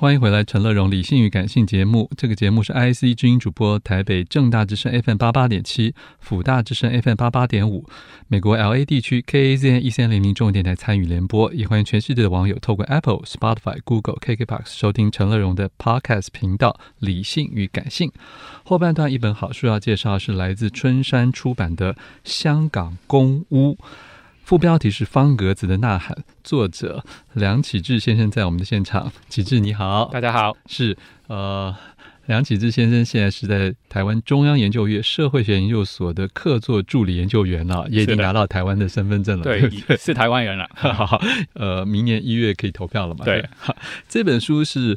[0.00, 2.08] 欢迎回来，陈乐融理性与感性节目。
[2.16, 7.84] 这个节目是 IC 之音主播，台北正大之声 FM 八八点七，辅大之声 FM 八八点五，
[8.28, 11.52] 美国 LA 地区 KAZN 一三零零中文电台参与联播。
[11.52, 18.08] 也欢迎全世界的网友透过 Apple、Spotify、Google、KKBox 收听陈乐融的 Podcast 频道《理性与感性》。
[18.62, 23.72] 后半段一本好书要介绍是来自春山出版的《香港公屋》。
[24.48, 27.04] 副标题是“方格子的呐喊”，作者
[27.34, 29.12] 梁启智先生在我们的现场。
[29.28, 30.56] 启智你好，大家好。
[30.64, 31.76] 是呃，
[32.24, 39.44] 梁启智先生现在是在台湾中央研究院社会学研究所的客座助理研究员了，也已经拿到台湾的身份证了。
[39.44, 40.66] 对，是台湾人了。
[41.52, 43.26] 呃，明年一月可以投票了嘛？
[43.26, 43.46] 对。
[43.58, 43.76] 好，
[44.08, 44.96] 这本书是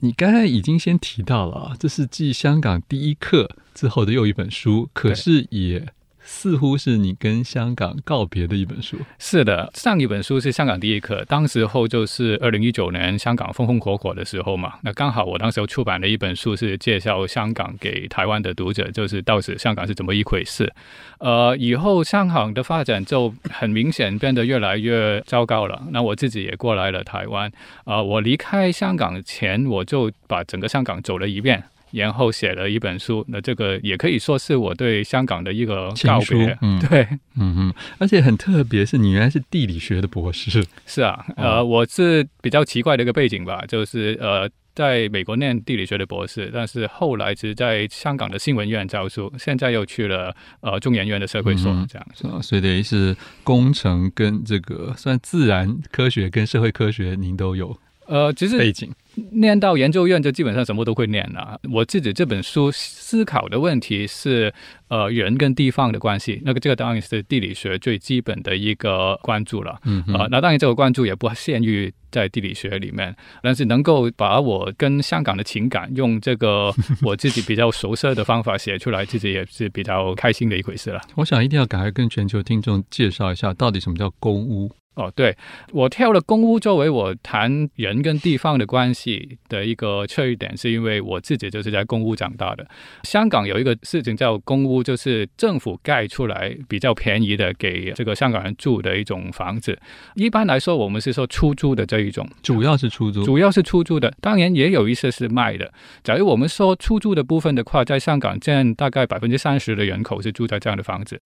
[0.00, 5.88] 你刚才已经先提到了，这是继香港第一课之后的又一本书，可是也。
[6.24, 8.96] 似乎是你跟香港告别的一本书。
[9.18, 14.74] 是的，上一本书是香港第一课，当时候就是二零一九年香港风风火火的时候嘛。
[14.82, 20.72] 那刚好我当时候出版的一本书是介绍香港给台湾的读者，就是到时香港是怎么一回事。
[21.18, 25.82] 呃，以后香港的发展就很明显变得越来越糟糕了。
[25.90, 27.50] 那我自己也过来了台湾。
[27.84, 31.62] 啊、呃，我离开香港前，我就把整个香港走了一遍。
[31.92, 36.58] 然后写了一本书，那这个也可以说是我对香港的一个告别。
[36.60, 40.64] 嗯，对，嗯嗯，而且很特别，是你原来是地理学的博士。
[40.86, 52.26] 是啊，呃，我是比较奇怪的一个背景吧，就是呃，在美国念地理学的博士，但是后来是在香港的新闻院教书，现在又去了呃中研院的社会所，这样子。
[52.42, 57.76] 所以等于是工程跟这个算自然科学跟社会科学，您都有。
[58.06, 58.90] 呃，其实背景
[59.32, 61.60] 念到研究院就基本上什么都会念了。
[61.72, 64.52] 我自己这本书思考的问题是，
[64.88, 66.40] 呃，人跟地方的关系。
[66.44, 69.78] 那个这个当然是地理学最基本的一个关注了。
[69.84, 81.00] 嗯啊、呃，那当然这个关注也不限于在地理学里面，但是能够把我跟香港的情感用这个 我自己比较熟悉的方法写出来，自己也是比较开心的一回事了。
[81.16, 84.70] 我想一定要赶快跟全球听众介绍一下，到底什么叫公屋。
[84.94, 85.34] 哦，对，
[85.72, 92.66] 我跳了公屋作为我谈人跟地方的关系的一个切入点，是因为我自己就是在公屋长大的。
[93.04, 99.78] 香港有一个事情叫公屋，就是政府盖出来比较便宜的给这个香港人住的一种房子。
[100.14, 104.12] 一般来说，我们是说出租的这一种，主要是出租，主要是出租的。
[104.20, 105.72] 当然也有一些是卖的。
[106.04, 111.18] 假如我们说出租的部分的话，在香港占大概百分之三十的人口是住在这样的房子，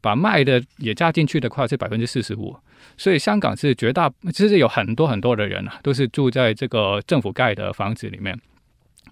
[0.00, 2.56] 把卖的也加进去的话是百分之四十五。
[2.96, 8.38] 所以香港是绝大，其实有很多很多的人啊，都是住在这个政府盖的房子里面。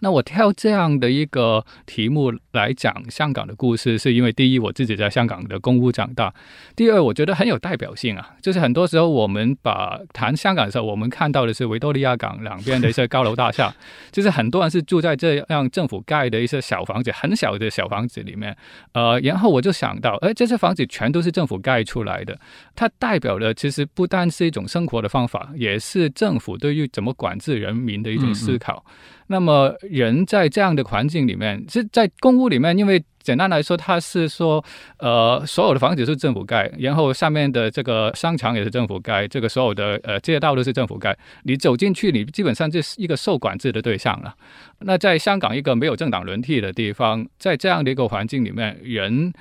[0.01, 6.31] 那我挑这样的一个题目来讲香港的故事，是因为第一，我自己在香港的公屋长大；
[6.75, 8.35] 第二，我觉得很有代表性啊。
[8.43, 13.73] 就是很多时候我们把谈香港的时候，我们看到的是维多利亚港两边的一些高楼大厦，
[14.11, 18.57] 就是很多人是住在这样政府盖的一些小房子，很小的小房子里面。
[18.93, 22.39] 呃，然后我就想到，哎，这些房子全都是政府盖出来的，
[22.75, 28.85] 它代表的其实不单是一种生活的方法，也是政府对于怎么管制人民的一种思考。
[28.87, 34.63] 嗯嗯那么人在这样的环境里面，是在公屋里面，因为简单来说，它是说，
[34.99, 44.35] 呃，所有的房子是政府盖，然后上面的这个商场也是政府盖，这个所有的呃街道都是政府盖，你走进去，你基本上就是一个受管制的对象了。
[44.81, 49.33] 那在香港一个没有政党轮替的地方，在这样的一个环境里面，人。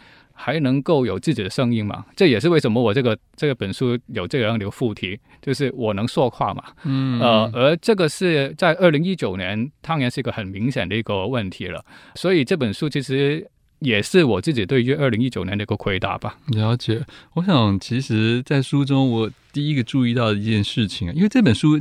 [0.42, 2.06] 还能够有自己的声音嘛？
[2.16, 6.64] 这也是为什么我这个这个本书有这样的副题，就是我能说话嘛。
[6.86, 11.84] 嗯，呃，而这个是在二零一九年，当然是一个很明显的一个问题了。
[12.16, 13.46] 所以这本书其实
[13.80, 16.38] 也是我自己对于二零一九年的一个回答吧。
[16.48, 17.04] 了解。
[17.34, 21.78] 我想，其实，在书中我第一个注意到的一件事情啊，因为这本书。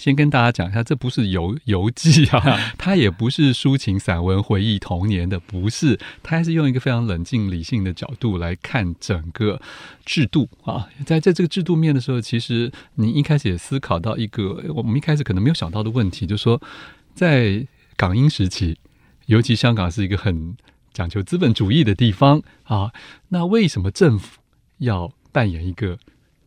[0.00, 9.60] 先跟大家讲一下，这不是游游记啊， 它也不是抒情散文回忆童年的，不是，它还是用一个非常冷静理性的角度来看整个
[10.06, 10.88] 制度啊。
[11.04, 16.62] 在在这个制度面的时候，其实你一开始也思考到一个我们一开始可能没有想到的问题，就是说，
[17.14, 17.66] 在
[17.98, 18.78] 港英时期，
[19.26, 20.56] 尤其香港是一个很
[20.94, 22.90] 讲究资本主义的地方啊，
[23.28, 24.38] 那为什么政府
[24.78, 25.98] 要扮演一个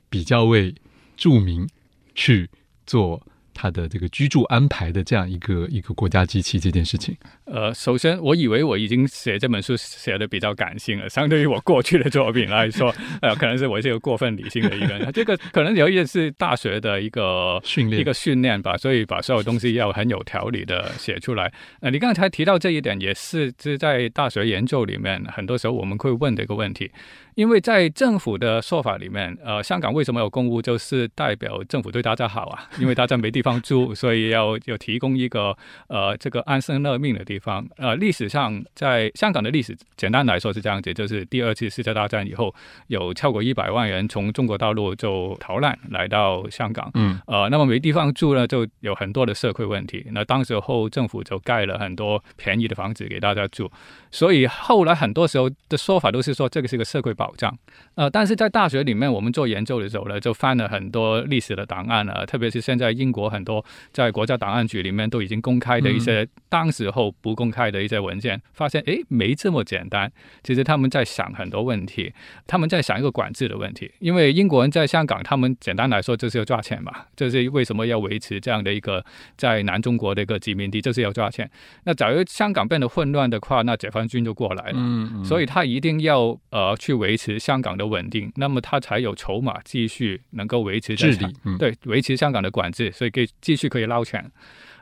[0.10, 0.74] 比较为
[1.16, 1.70] 著名
[2.16, 2.50] 去
[2.88, 3.22] 做？
[3.54, 7.16] 他的这个居住安排的这样一个一个国家机器这件事情，
[7.46, 21.52] 呃，首先我以为我已经写这本书写的比较感性了，相对于我过去的作品来说， 呃，可能是我是一个过分理性的一个人，这个可能有一点是大学的一个训练一个训练吧，所以把所有东西要很有条理的写出来。
[21.82, 26.92] 呃，你刚才提到这一点，也是是在大学研究里面很多时候我们会问的一个问题。
[27.36, 35.56] 因为在政府的说法里面，呃，香港为什么有公屋，就是代表政府对大家好啊， 因为大家没地方住，所以要要提供一个
[35.88, 37.66] 呃这个安身乐命的地方。
[37.78, 42.54] 呃，历史上在香港的历史，简单来说是这样子，就是第二次世界大战以后，
[42.88, 50.06] 有超过一百万人从中国大陆就逃难来到香港，嗯，呃，那么没地方住呢，就有很多的社会问题。
[50.12, 53.72] 那当时候政府就盖了很多便宜的房子给大家住，
[54.12, 57.58] 所以后来很多时候的说法都是说这个是个社会保障。
[57.96, 70.12] 呃，但是在大学里面我们做研究的时候呢，就翻了很多历史的档案啊，特别是现在英国很多在国家档案局里面都已经公开的一些当时候不公开的一些文件，发现诶没这么简单。
[70.44, 72.12] 其实他们在想很多问题，
[72.48, 73.92] 他们在想一个管制的问题。
[74.00, 79.04] 因为英国人在香港，他们简单来说就是要抓钱嘛，这、就是为什么要维持这样的一个
[79.38, 81.50] 在南中国的一个殖民地，就是要抓钱。
[81.86, 94.32] 那假如香港变得混乱的话，那解放军就过来了，嗯嗯，所以他一定要呃去维持香港的稳定，那么他才有筹码继续能够维持治理，嗯、对，维持香港的管制，所以可以继续可以捞钱。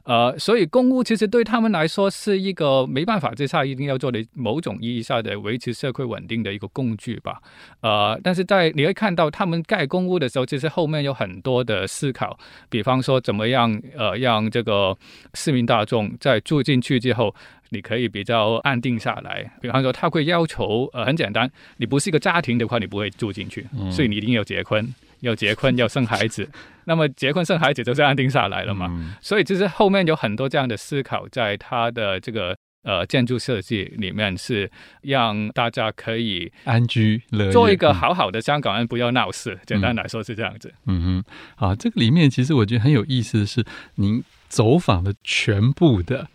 [0.03, 7.39] 呃，所以公屋其实对他们来说是一个没办法之下一定要做的某种意义上的维持社会稳定的一个工具吧。
[7.81, 12.35] 呃，但是在你会看到他们盖公屋的时候，其实后面有很多的思考，
[12.67, 14.97] 比方说怎么样呃让这个
[15.35, 17.35] 市民大众在住进去之后，
[17.71, 19.51] 你可以比较安定下来。
[19.59, 24.93] 比方说他会要求呃很简单，你不是一个家庭的话，你不会住进去，所以你一定要结婚。
[25.21, 26.49] 要结婚，要生孩子，
[26.85, 28.87] 那么结婚生孩子就是安定下来了嘛。
[28.89, 34.71] 嗯、所以其实后面有很多这样的思考，在他的这个呃建筑设计里面，是
[35.03, 39.59] 让大家可以安居乐业，做一个好好的香港人，不要闹事。
[39.67, 40.73] 简单来说是这样子。
[40.87, 41.23] 嗯
[41.57, 43.63] 哼，啊，这个里面其实我觉得很有意思的是，
[43.97, 46.27] 您走访了全部的。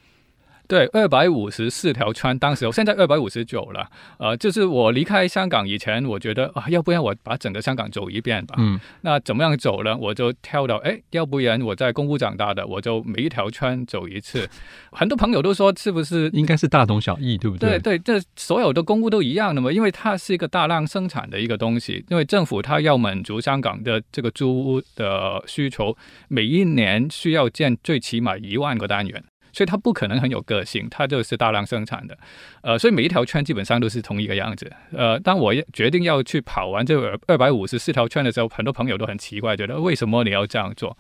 [0.68, 3.88] 对，二百五十四条圈，当时我现在二百五十九了。
[4.18, 8.54] 呃，就是我离开香港以前，我觉得啊，要不然我把整个香港走一遍吧。
[8.58, 8.78] 嗯。
[9.02, 9.96] 那怎么样走呢？
[9.96, 14.48] 我就跳到，哎，要不然我在公屋长大的，我就每一条圈走一次。
[14.92, 17.78] 很多朋友都说，是不是应该是大同小异，对不对？
[17.78, 25.96] 对对，这所有的公屋都一样的嘛，因为它是一个大量生产的一个东西，因为政府它要满足香港的这个租屋的需求，
[26.28, 29.22] 每一年需要建最起码一万个单元。
[29.56, 32.18] 所以它不可能很有个性，它就是大量生产的，
[32.60, 34.70] 呃，所以每一条圈基本上都是同一个样子。
[34.92, 36.94] 呃，当我决定要去跑完这
[37.26, 40.94] 二百五十四条圈的时候，很多朋友都很奇怪，觉得为什么你要这样做？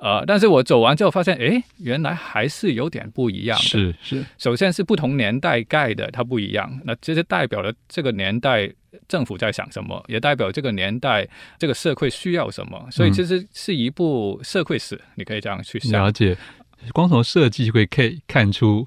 [0.00, 3.62] 呃，但是我走完之后发现，诶，原来还是有点不一样的。
[3.64, 6.80] 是是，首先是不同年代盖的，它不一样。
[6.84, 8.68] 那其实代表了这个年代
[9.06, 11.28] 政府在想什么，也代表这个年代
[11.60, 12.88] 这个社会需要什么。
[12.90, 16.02] 所以其实是一部社会史，嗯、你可以这样去想。
[16.02, 16.36] 了解。
[16.92, 18.86] 光从设计会可以看出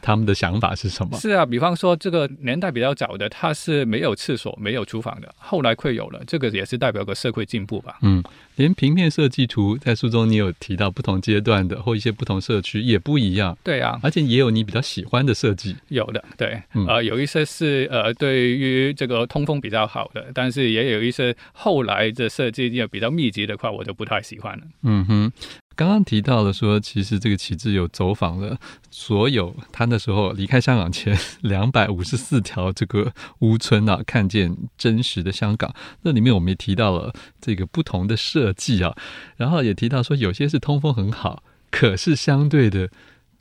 [0.00, 1.18] 他们的想法是什么？
[1.18, 7.98] 是啊，比方说这个年代比较早的，它是没有厕所、没有厨房的，后来会有了，这个也是代表个社会进步吧。
[8.02, 8.22] 嗯，
[8.56, 13.56] 连平面设计图在书中你有提到不同阶段的或一些不同社区也不一样。
[13.62, 15.76] 对啊，而且也有你比较喜欢的设计。
[15.88, 24.64] 有的，对，嗯、呃，有一些是呃对于这个通风比较好的，但是也有一些后来的设计也比较密集的话，我就不太喜欢了。
[24.82, 25.32] 嗯哼。
[25.82, 28.56] 刚刚提到了说，其实这个旗帜有走访了
[28.90, 35.74] 所有他那时候离开香港前 两百五十四条这个屋村啊，看见真实的香港。
[36.02, 38.94] 那里面我们也提到了这个不同的设计啊，
[39.36, 42.88] 然后也提到说有些是通风很好，可是相对的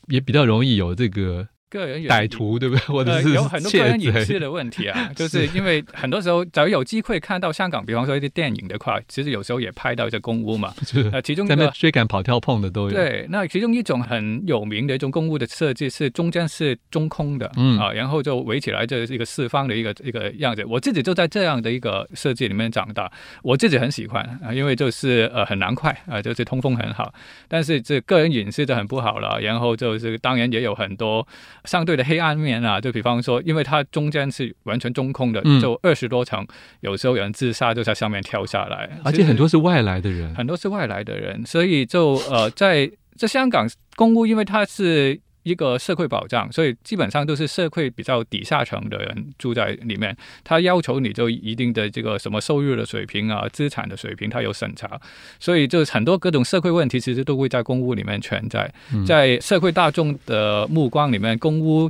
[0.08, 1.50] 也比较容易有这个。
[1.72, 2.82] 个人歹徒对不对？
[2.86, 10.74] 或者是、呃、 有很多个人隐私的问题啊， 就是因为很多时候，假如有机会看到香港，比方说一些电影的话，其实有时候也拍到一些公屋嘛。
[11.14, 12.92] 呃，其中在那追赶、跑、跳、碰的都有。
[12.92, 20.66] 对，那其中一种很有名的一种公屋的设计是中间是中空的，嗯啊，然后就围起来，这是一个四方的一个一个样子。
[20.66, 23.10] 我自己就在这样的一个设计里面长大，
[23.44, 27.14] 我自己很喜欢啊，因为就是呃很凉快啊，就是通风很好，
[27.48, 29.40] 但是这个人隐私就很不好了。
[29.40, 31.26] 然后就是当然也有很多。
[31.66, 36.46] 相对的黑暗面啊，就比方说，因为它中间是完全中空的，就二十多层，
[36.82, 55.00] 有时候有人自杀就在上面跳下来，而且很多是外来的人，很多是外来的人，所以就呃，在在香港公屋，因为它是一个社会保障，所以基本上都是社会比较底下层的人住在里面，他要求你就一定的这个什么收入的水平啊、资产的水平，他有审查，
[55.40, 58.72] 所以就很多各种社会问题其实都会在公屋里面存在，
[59.06, 61.90] 在社会大众的目光里面，公屋。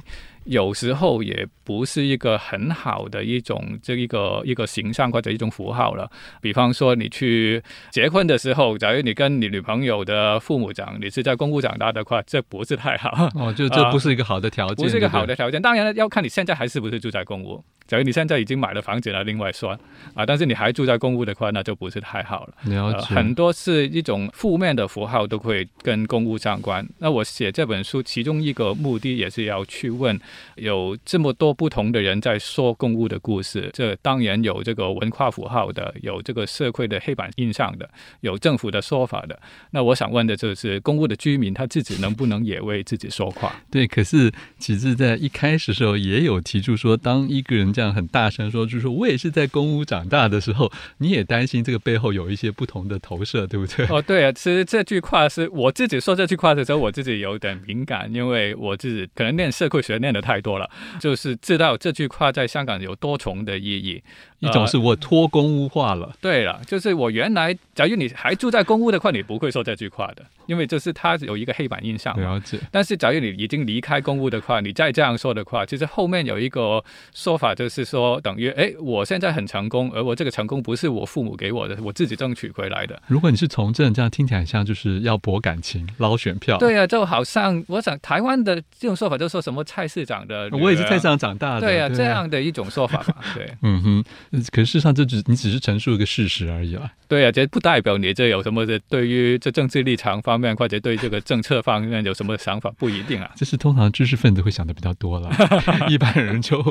[0.51, 6.11] 有时候也不是一个很好的一种这一个一个形象或者一种符号了。
[6.41, 13.29] 比方说，你去结婚的时候，假如你跟你女朋友的父母讲你是在公屋长大的话，这不是太好。
[13.35, 15.61] 哦，就这不是一个好的条件，呃， 不是一个好的条件。
[15.61, 17.63] 当然了，要看你现在还是不是住在公屋。
[17.91, 19.77] 假如你现在已经买了房子了，另外算
[20.13, 20.25] 啊。
[20.25, 22.53] 但是你还住在公屋的话，那就不是太好了。
[22.63, 22.97] 了解。
[22.99, 26.87] 呃，很多是一种负面的符号都会跟公屋相关。
[26.99, 30.17] 那我写这本书，其中一个目的也是要去问，
[30.55, 37.89] 有这么多不同的人在说公屋的故事，这当然有这个文化符号的，有这个社会的黑板印象的，
[38.21, 39.37] 有政府的说法的。
[39.71, 43.53] 那我想问的就是，公屋的居民他自己能不能也为自己说话？
[43.69, 53.87] 对，可是其实在一开始的时候也有提出说，当一个人这样很大声说，就是说我也是在公屋长大的时候，你也担心这个背后有一些不同的投射，对不对？
[53.87, 60.69] 哦，对啊，其实这句话是我自己说这句话的时候，我自己有点敏感，因为我自己可能念社会学念的太多了，
[60.99, 64.03] 就是知道这句话在香港有多重的意义。
[64.41, 72.19] 一种是我脱公屋化了，呃，对了，就是我原来，假如你还住在公屋的话，你不会说这句话的，因为就是它有一个黑板印象。
[72.19, 72.59] 了解。
[72.71, 76.83] 但是假如你已经离开公屋的话，你再这样说的话，其实后面有一个
[77.13, 82.99] 说法，就是说等于，哎，我现在很成功，而我这个成功不是我父母给我的，我自己争取回来的。
[83.05, 86.57] 如果你是从政，这样听起来像就是要博感情、捞选票。
[86.57, 91.61] 对啊，就好像我想台湾的这种说法，就说什么蔡市长的，我也是蔡市长长大的。
[91.61, 93.15] 对啊，对啊，这样的一种说法嘛。
[93.35, 94.03] 对，嗯哼。
[94.51, 95.21] 可是事实上这只。
[95.27, 96.91] 你只是陈述一个事实而已啊。
[97.07, 103.31] 对啊，这不代表你这有什么的对于这政治立场方面，或者对这个政策方面有什么想法，不一定啊。
[103.35, 105.29] 这是通常知识分子会想的比较多了，
[105.89, 106.61] 一般人就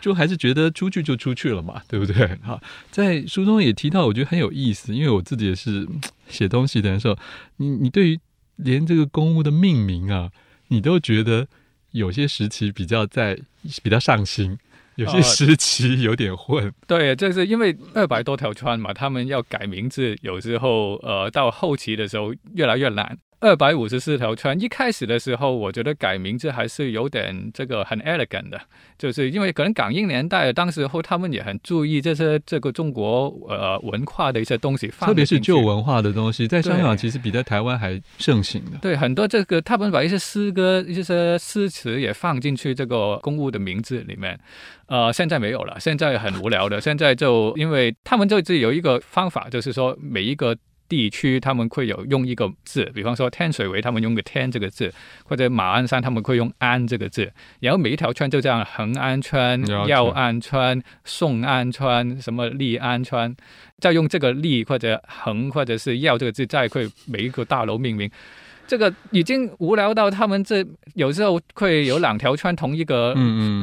[0.00, 2.36] 就还是觉得出去就出去了嘛，对不对？
[2.42, 2.60] 好，
[2.90, 5.86] 在书中也提到，我觉得很有意思，因为我自己也是
[6.28, 7.16] 写东西的时候，
[7.58, 8.18] 你你对于
[8.56, 10.30] 连这个公务的命名啊，
[10.68, 11.46] 你都觉得
[11.92, 13.38] 有些时期比较在
[13.82, 14.58] 比较上心。
[14.98, 23.16] 有些时期有点混，呃、对，就是因为二百多条川嘛，他们要改名字，有时候呃到后期的时候越来越难。
[23.40, 28.60] 二百五十四条村，一开始的时候，我觉得改名字还是有点这个很 elegant 的，
[28.98, 38.78] 就是因为可能港英年代当时候他们也很注意这些这个中国呃文化的一些东西，特别是旧文化的东西，在香港其实比在台湾还盛行的。
[38.82, 44.36] 对，很多这个他们把一些诗歌、一些诗词也放进去这个公务的名字里面，
[44.86, 50.56] 呃，现在没有了，现在很无聊的，现在就因为他们就自己有一个方法，就是说每一个。
[50.88, 54.92] 地区他们会有用一个字，比方说天水围他们用个天这个字，
[55.24, 57.30] 或者马鞍山他们会用安这个字，
[57.60, 63.36] 然后每一条村就这样，恒安村、耀安村、宋安村、什么利安村，
[63.78, 68.10] 再用这个利或者恒或者是耀这个字，再会每一个大楼命名。
[68.68, 73.14] 这个已经无聊到他们这有时候会有两条穿同一个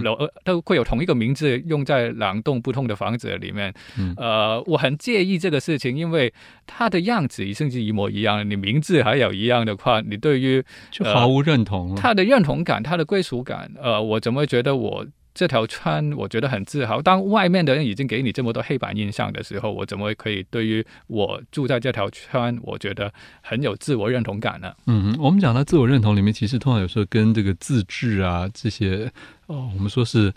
[0.03, 3.71] 楼，都会有同一个名字用在两栋不同的房子里面。
[4.17, 6.33] 呃，我很介意这个事情，因为
[6.65, 11.95] 它的样子甚至一模一样，你名字还有一样的话，你对于就毫无认同。
[11.95, 15.05] 他的认同感，他的归属感，呃，我怎么觉得我？
[15.35, 17.01] 这条圈我觉得很自豪。
[17.01, 24.73] 当外面的人已经给你这么多黑板印象的时候，我怎么可以对于我住在这条圈，我觉得很有自我认同感呢？
[24.87, 29.11] 嗯，我们讲到自我认同里面，其实通常有时候跟这个自治啊这些
[29.47, 30.33] 哦，我们说是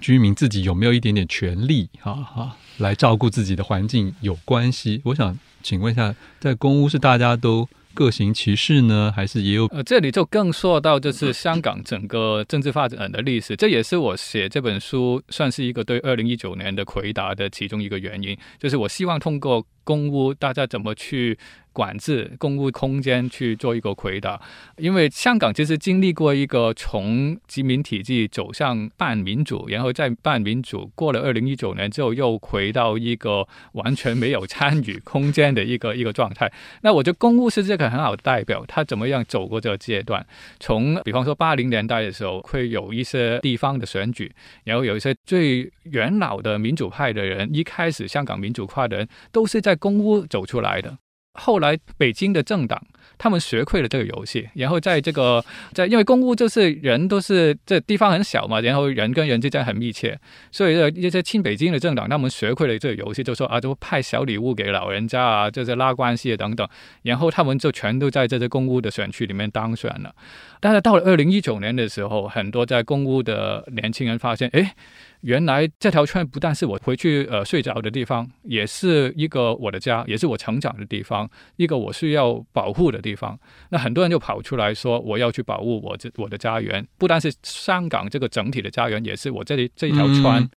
[0.00, 5.00] 居民自己有没有一点点权利啊哈，来照顾自己的环境有关系。
[5.04, 9.66] 我想请问一下，在公屋是大家都各行其事呢，还是也有？
[9.66, 21.38] 呃，这里就更说到就是香港整个政治发展的历史，这也是我写这本书算是一个对二零一九年的回答的其中一个原因，就是我希望通过公屋，大家怎么去。
[21.72, 24.40] 管制公屋空间去做一个回答，
[24.76, 36.52] 因为香港其实经历过一个从殖民体制走向半民主，然后再半民主，过了二零一九年之后又回到一个完全没有参与空间的一个一个状态。
[36.82, 40.26] 那我觉得公屋是这个很好的代表，他怎么样走过这个阶段？
[40.58, 44.30] 从比方说八零年代的时候，会有一些地方的选举，
[44.64, 50.96] 然后有一些最元老的民主派的人，一开始香港民主化的人都是在公屋走出来的。
[51.34, 52.84] 后来，北京的政党
[53.16, 60.18] 他们学会了这个游戏，然后在这个在因为公屋就是人都是这地方很小嘛，然后人跟人之间很密切，
[60.50, 66.68] 所以一些亲北京的政党他们学会了这个游戏，就说啊，就派小礼物给老人家啊，就是拉关系等等，
[67.02, 70.12] 然后他们就全都在这些公屋的选区里面当选了。
[70.58, 74.74] 但是到了二零一九年的时候，很多在公屋的年轻人发现，哎。
[75.22, 83.38] 原来这条村不但是我回去呃睡着的地方，也是一个我的家，也是我成长的地方，一个我需要保护的地方。
[83.70, 90.26] 那很多人就跑出来说，我要去保护我这我的家园，不单是香港这个整体的家园，也是我这里这一条村。
[90.26, 90.50] 啊、嗯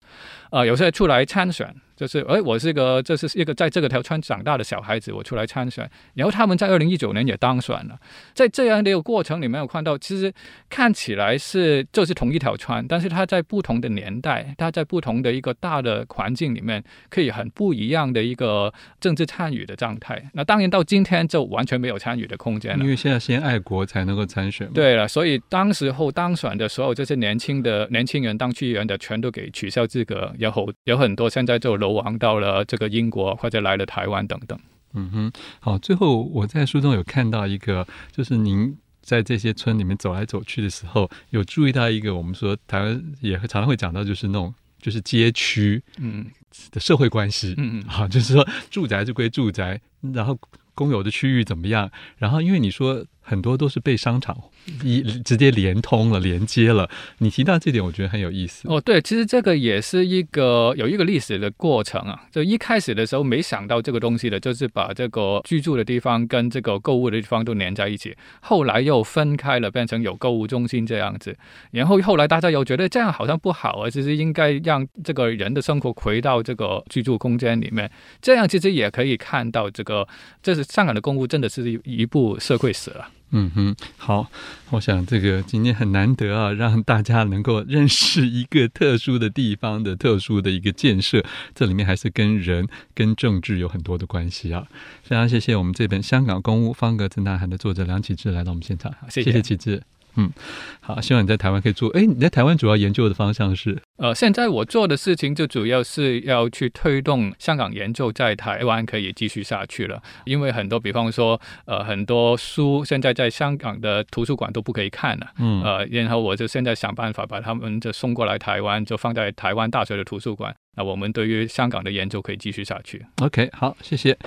[0.51, 1.75] 呃，有些人出来参选。
[2.03, 7.97] 就是哎，我是一个这是一个在这个条村长大的小孩子，我出来参选，然后他们在二零一九年也当选了。
[8.33, 10.33] 在这样的一个过程里面，我看到其实
[10.69, 20.21] 看起来是就是同一条村，但是他在不同的年代，他在不同的一个大的环境里面，可以很不一样的一个政治参与的状态。
[20.33, 24.69] 那当然到今天就完全没有参与的空间了，因为现在先爱国才能够参选。
[24.73, 34.59] 对了，所以当时候当选的所有这些年轻的年轻人当区议员的，全都给取消资格，然后有很多现在就流亡到了这个英国或者来了台湾等等。
[34.93, 46.25] 嗯哼，好，最后我在书中有看到一个，就是您在这些村里面走来走去的时候，有注意到一个我们说台湾也常常会讲到，就是那种就是街区嗯
[46.71, 49.81] 的社会关系嗯嗯，好，就是说住宅就归住宅，
[50.13, 50.37] 然后
[50.75, 53.05] 公有的区域怎么样，然后因为你说。
[53.23, 54.37] 很多都是被商场
[54.83, 56.89] 一直接连通了、连接了。
[57.17, 58.67] 你提到这点，我觉得很有意思。
[58.67, 62.23] 哦，对，其实这个也是一个有一个历史的过程啊。
[62.31, 68.15] 就一开始的时候没想到这个东西的，就是把这个居住的地方跟这个购物的地方都连在一起。
[68.41, 71.35] 后来又分开了，变成有购物中心这样子。
[71.71, 77.89] 然后后来大家又觉得这样好像不好啊，其实应该让这个人的生活回到这个居住空间里面。
[78.21, 80.07] 这样其实也可以看到，这个
[80.41, 83.07] 这是香港的公屋真的是一部社会史了。
[83.35, 84.29] 嗯哼，好，
[84.69, 91.25] 我想这个今天很难得啊，让大家能够认识一个特殊的地方的特殊的一个建设，
[91.55, 94.67] 这里面还是跟人跟政治有很多的关系啊。
[95.01, 99.81] 非常谢谢我们这本《香港公务方格正大涵》的作者梁启智来到我们现场，谢谢启智。
[100.15, 100.31] 嗯，
[100.79, 101.89] 好，希望你在台湾可以做。
[101.91, 103.81] 哎，你在台湾主要研究的方向是？
[103.97, 110.01] 呃，现在我做的事情就主要是要去推动香港研究在台湾可以继续下去了。
[110.25, 115.27] 因为很多，比方说，呃，很多书现在在香港的图书馆都不可以看了。
[115.39, 120.53] 嗯，呃，然后我就现在想办法把他们就送过来台湾，就放在台湾大学的图书馆。
[120.75, 123.05] 那我们对于香港的研究可以继续下去。
[123.21, 124.17] OK，好，谢谢。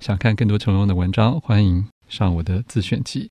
[0.00, 3.30] 想看更多陈龙的文章，欢迎上我的自选集。